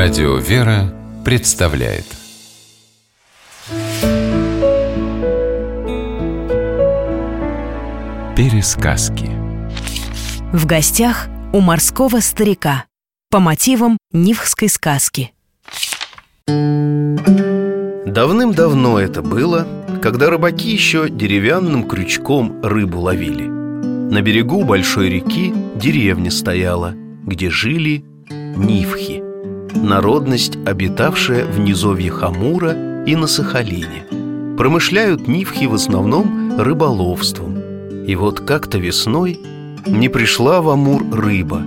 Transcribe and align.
Радио 0.00 0.36
«Вера» 0.36 0.94
представляет 1.24 2.04
Пересказки 8.36 9.28
В 10.52 10.66
гостях 10.66 11.26
у 11.52 11.58
морского 11.58 12.20
старика 12.20 12.84
по 13.32 13.40
мотивам 13.40 13.98
Нивхской 14.12 14.68
сказки. 14.68 15.32
Давным-давно 18.06 19.00
это 19.00 19.20
было, 19.20 19.66
когда 20.00 20.30
рыбаки 20.30 20.70
еще 20.70 21.10
деревянным 21.10 21.88
крючком 21.88 22.62
рыбу 22.62 23.00
ловили. 23.00 23.48
На 23.48 24.22
берегу 24.22 24.62
большой 24.62 25.08
реки 25.08 25.52
деревня 25.74 26.30
стояла, 26.30 26.94
где 27.24 27.50
жили 27.50 28.04
нивхи 28.30 29.27
народность, 29.74 30.56
обитавшая 30.66 31.44
в 31.44 31.58
низовьях 31.58 32.22
Амура 32.22 33.04
и 33.04 33.16
на 33.16 33.26
Сахалине. 33.26 34.04
Промышляют 34.56 35.28
нивхи 35.28 35.66
в 35.66 35.74
основном 35.74 36.58
рыболовством. 36.58 37.58
И 38.06 38.14
вот 38.16 38.40
как-то 38.40 38.78
весной 38.78 39.38
не 39.86 40.08
пришла 40.08 40.60
в 40.60 40.68
Амур 40.68 41.04
рыба. 41.12 41.62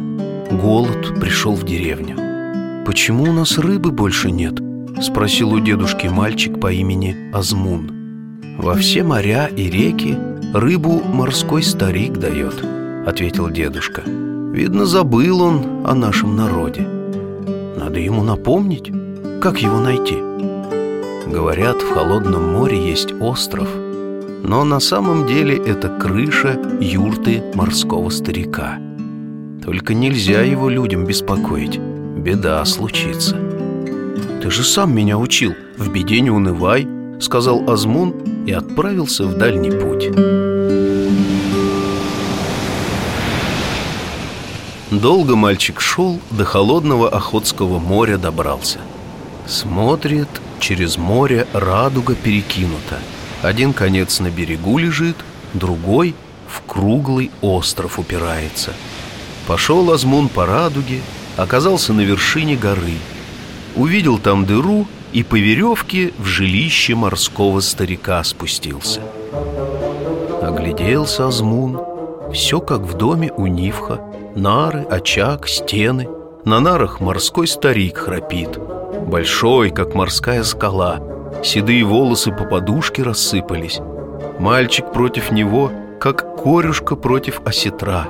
Голод 0.51 1.19
пришел 1.19 1.55
в 1.55 1.63
деревню. 1.65 2.15
«Почему 2.85 3.23
у 3.23 3.33
нас 3.33 3.57
рыбы 3.57 3.91
больше 3.91 4.31
нет?»– 4.31 4.59
спросил 5.01 5.53
у 5.53 5.59
дедушки 5.59 6.07
мальчик 6.07 6.59
по 6.59 6.71
имени 6.71 7.15
Азмун. 7.31 7.91
«Во 8.57 8.75
все 8.75 9.03
моря 9.03 9.47
и 9.47 9.69
реки 9.69 10.17
рыбу 10.53 11.01
морской 11.01 11.63
старик 11.63 12.17
дает»,– 12.17 12.63
ответил 13.05 13.49
дедушка. 13.49 14.03
«Видно, 14.05 14.85
забыл 14.85 15.41
он 15.41 15.85
о 15.85 15.95
нашем 15.95 16.35
народе». 16.35 17.00
Надо 17.91 17.99
ему 17.99 18.23
напомнить, 18.23 18.89
как 19.41 19.61
его 19.61 19.81
найти. 19.81 20.15
Говорят, 21.27 21.81
в 21.81 21.93
холодном 21.93 22.53
море 22.53 22.89
есть 22.89 23.11
остров, 23.19 23.67
но 24.45 24.63
на 24.63 24.79
самом 24.79 25.27
деле 25.27 25.57
это 25.57 25.89
крыша 25.89 26.57
юрты 26.79 27.43
морского 27.53 28.09
старика. 28.09 28.79
Только 29.61 29.93
нельзя 29.93 30.41
его 30.41 30.69
людям 30.69 31.05
беспокоить, 31.05 31.79
беда 31.79 32.63
случится. 32.63 33.35
«Ты 34.41 34.49
же 34.49 34.63
сам 34.63 34.95
меня 34.95 35.17
учил, 35.17 35.53
в 35.77 35.91
беде 35.91 36.21
не 36.21 36.31
унывай»,— 36.31 36.87
сказал 37.19 37.69
Азмун 37.69 38.13
и 38.47 38.53
отправился 38.53 39.25
в 39.25 39.37
дальний 39.37 39.71
путь. 39.71 40.09
Долго 44.91 45.37
мальчик 45.37 45.79
шел, 45.79 46.19
до 46.31 46.43
холодного 46.43 47.07
Охотского 47.07 47.79
моря 47.79 48.17
добрался. 48.17 48.79
Смотрит, 49.47 50.27
через 50.59 50.97
море 50.97 51.47
радуга 51.53 52.13
перекинута. 52.13 52.99
Один 53.41 53.71
конец 53.71 54.19
на 54.19 54.29
берегу 54.29 54.77
лежит, 54.77 55.15
другой 55.53 56.13
в 56.45 56.61
круглый 56.67 57.31
остров 57.39 57.99
упирается. 57.99 58.73
Пошел 59.47 59.89
Азмун 59.93 60.27
по 60.27 60.45
радуге, 60.45 60.99
оказался 61.37 61.93
на 61.93 62.01
вершине 62.01 62.57
горы. 62.57 62.97
Увидел 63.77 64.17
там 64.17 64.45
дыру 64.45 64.87
и 65.13 65.23
по 65.23 65.35
веревке 65.35 66.11
в 66.17 66.25
жилище 66.25 66.95
морского 66.95 67.61
старика 67.61 68.21
спустился. 68.25 68.99
Огляделся 70.41 71.27
Азмун, 71.27 71.79
все 72.33 72.59
как 72.59 72.81
в 72.81 72.97
доме 72.97 73.31
у 73.37 73.47
Нивха– 73.47 74.01
Нары, 74.35 74.83
очаг, 74.83 75.47
стены. 75.47 76.07
На 76.45 76.59
нарах 76.59 77.01
морской 77.01 77.47
старик 77.47 77.97
храпит. 77.97 78.57
Большой, 79.07 79.71
как 79.71 79.93
морская 79.93 80.43
скала. 80.43 81.01
Седые 81.43 81.83
волосы 81.83 82.31
по 82.31 82.45
подушке 82.45 83.03
рассыпались. 83.03 83.79
Мальчик 84.39 84.91
против 84.93 85.31
него, 85.31 85.69
как 85.99 86.41
корюшка 86.41 86.95
против 86.95 87.41
осетра. 87.45 88.07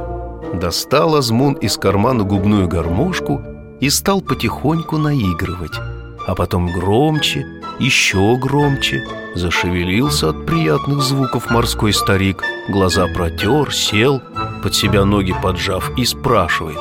Достал 0.54 1.16
Азмун 1.16 1.54
из 1.56 1.78
кармана 1.78 2.24
губную 2.24 2.68
гармошку 2.68 3.42
И 3.80 3.90
стал 3.90 4.22
потихоньку 4.22 4.98
наигрывать. 4.98 5.80
А 6.28 6.36
потом 6.36 6.72
громче, 6.72 7.46
еще 7.80 8.38
громче 8.38 9.02
Зашевелился 9.34 10.30
от 10.30 10.46
приятных 10.46 11.02
звуков 11.02 11.50
морской 11.50 11.94
старик. 11.94 12.44
Глаза 12.70 13.08
протер, 13.08 13.74
сел 13.74 14.22
под 14.62 14.76
себя 14.76 15.06
ноги 15.06 15.34
поджав, 15.42 15.92
и 15.98 16.06
спрашивает 16.06 16.80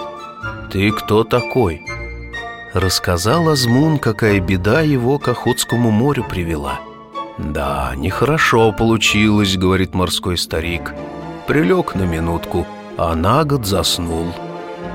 «Ты 0.70 0.90
кто 0.92 1.24
такой?» 1.24 1.82
Рассказал 2.72 3.48
Азмун, 3.48 3.98
какая 3.98 4.38
беда 4.38 4.80
его 4.82 5.18
к 5.18 5.28
Охотскому 5.28 5.90
морю 5.90 6.24
привела 6.28 6.80
«Да, 7.38 7.94
нехорошо 7.96 8.72
получилось»,— 8.72 9.56
говорит 9.56 9.94
морской 9.94 10.36
старик 10.36 10.94
Прилег 11.46 11.94
на 11.96 12.02
минутку, 12.02 12.66
а 12.96 13.14
на 13.16 13.44
год 13.44 13.66
заснул 13.66 14.26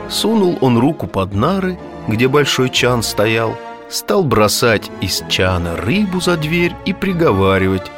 Сунул 0.10 0.58
он 0.62 0.78
руку 0.78 1.08
под 1.08 1.34
нары, 1.34 1.78
где 2.08 2.28
большой 2.28 2.70
чан 2.70 3.04
стоял 3.04 3.58
Стал 3.90 4.24
бросать 4.24 4.90
из 5.02 5.24
чана 5.28 5.76
рыбу 5.76 6.20
за 6.20 6.38
дверь 6.38 6.74
и 6.86 6.94
приговаривать 6.94 7.92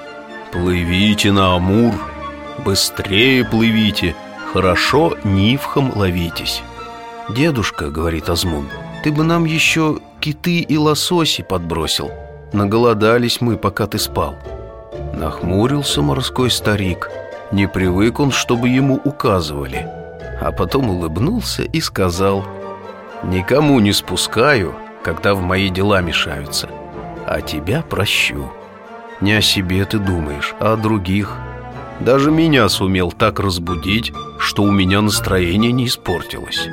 «Плывите 0.52 1.31
на 1.31 1.56
Амур, 1.56 1.94
быстрее 2.66 3.46
плывите!» 3.46 4.16
Хорошо 4.57 5.16
нивхом 5.23 5.95
ловитесь 5.95 6.63
Дедушка, 7.29 7.91
говорит 7.91 8.28
Азмун, 8.28 8.66
ты 9.03 9.12
бы 9.12 9.23
нам 9.23 9.45
еще 9.45 10.00
киты 10.19 10.62
и 10.62 10.78
лососи 10.78 11.44
подбросил. 11.44 12.09
Наголодались 12.53 13.40
мы, 13.40 13.56
пока 13.56 13.85
ты 13.85 14.00
спал 14.00 14.34
Нахмурился 15.13 16.01
морской 16.01 16.50
старик. 16.50 17.12
Не 17.51 17.67
привык 17.67 18.19
он, 18.19 18.31
чтобы 18.31 18.69
ему 18.69 19.00
указывали. 19.03 19.85
А 20.41 20.51
потом 20.51 20.90
улыбнулся 20.90 21.62
и 21.62 21.79
сказал. 21.79 22.44
Никому 23.22 23.79
не 23.79 23.94
спускаю, 23.94 24.73
когда 25.03 25.35
в 25.35 25.41
мои 25.41 25.69
дела 25.69 26.01
мешаются. 26.01 26.67
А 27.28 27.41
тебя 27.41 27.84
прощу. 27.84 28.51
Не 29.22 29.34
о 29.34 29.41
себе 29.41 29.85
ты 29.85 30.00
думаешь, 30.00 30.56
а 30.59 30.73
о 30.73 30.78
других 30.78 31.38
Даже 32.00 32.31
меня 32.31 32.69
сумел 32.69 33.12
так 33.12 33.40
разбудить 33.40 34.13
что 34.47 34.63
у 34.63 34.72
меня 34.72 35.02
настроение 35.02 35.72
не 35.72 35.88
испортилось. 35.88 36.68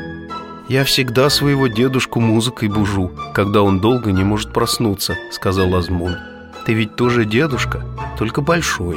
«Я 0.69 0.85
всегда 0.85 1.29
своего 1.29 1.67
дедушку 1.67 2.21
музыкой 2.21 2.69
бужу, 2.69 3.11
когда 3.35 3.63
он 3.63 3.81
долго 3.81 4.13
не 4.13 4.25
может 4.25 4.53
проснуться»,— 4.53 5.17
сказал 5.31 5.75
Азмун. 5.75 6.17
«Ты 6.65 6.73
ведь 6.73 6.97
тоже 6.97 7.25
дедушка, 7.25 7.85
только 8.17 8.41
большой. 8.41 8.97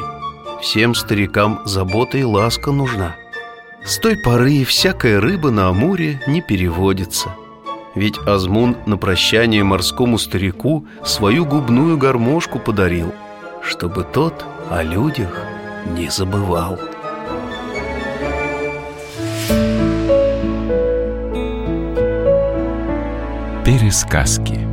Всем 0.62 0.96
старикам 0.96 1.60
забота 1.66 2.18
и 2.18 2.24
ласка 2.24 2.72
нужна. 2.72 3.16
С 3.84 3.98
той 4.00 4.16
поры 4.16 4.64
всякая 4.64 5.20
рыба 5.20 5.52
на 5.52 5.68
Амуре 5.68 6.22
не 6.28 6.42
переводится. 6.42 7.36
Ведь 7.96 8.18
Азмун 8.20 8.78
на 8.86 8.98
прощание 8.98 9.64
морскому 9.64 10.18
старику 10.18 10.86
свою 11.04 11.46
губную 11.46 11.98
гармошку 11.98 12.60
подарил, 12.60 13.14
чтобы 13.62 14.04
тот 14.04 14.46
о 14.70 14.84
людях 14.84 15.57
не 15.96 16.10
забывал». 16.10 16.78
Пересказки 23.66 24.67